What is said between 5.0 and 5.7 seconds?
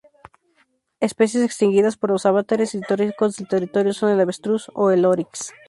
oryx.